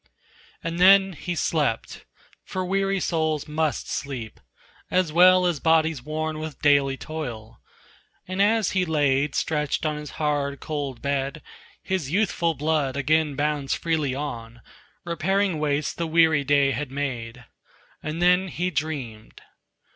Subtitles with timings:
[0.63, 2.05] And then he slept
[2.43, 4.39] for weary souls must sleep,
[4.89, 7.61] As well as bodies worn with daily toil;
[8.27, 11.43] And as he lay stretched on his hard, cold bed,
[11.83, 14.61] His youthful blood again bounds freely on,
[15.05, 17.45] Repairing wastes the weary day had made.
[18.01, 19.43] And then he dreamed.